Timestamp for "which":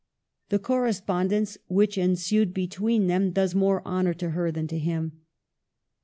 1.67-1.95